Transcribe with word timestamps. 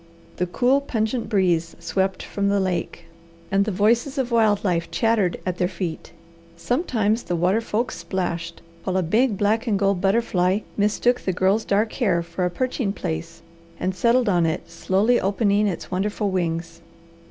The 0.37 0.47
cool, 0.47 0.81
pungent 0.81 1.29
breeze 1.29 1.75
swept 1.77 2.23
from 2.23 2.49
the 2.49 2.59
lake, 2.59 3.03
and 3.51 3.65
the 3.65 3.71
voices 3.71 4.17
of 4.17 4.31
wild 4.31 4.63
life 4.63 4.89
chattered 4.89 5.39
at 5.45 5.59
their 5.59 5.67
feet. 5.67 6.11
Sometimes 6.57 7.21
the 7.21 7.35
water 7.35 7.61
folks 7.61 7.97
splashed, 7.99 8.63
while 8.83 8.97
a 8.97 9.03
big 9.03 9.37
black 9.37 9.67
and 9.67 9.77
gold 9.77 10.01
butterfly 10.01 10.61
mistook 10.75 11.21
the 11.21 11.33
Girl's 11.33 11.65
dark 11.65 11.93
hair 11.93 12.23
for 12.23 12.45
a 12.45 12.49
perching 12.49 12.91
place 12.93 13.43
and 13.79 13.93
settled 13.93 14.27
on 14.27 14.47
it, 14.47 14.67
slowly 14.71 15.19
opening 15.21 15.67
its 15.67 15.91
wonderful 15.91 16.31
wings. 16.31 16.81